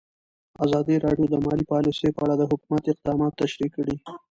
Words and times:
ازادي 0.65 0.95
راډیو 1.05 1.27
د 1.31 1.35
مالي 1.45 1.65
پالیسي 1.71 2.09
په 2.13 2.21
اړه 2.25 2.35
د 2.37 2.43
حکومت 2.51 2.83
اقدامات 2.93 3.33
تشریح 3.41 3.69
کړي. 3.77 3.95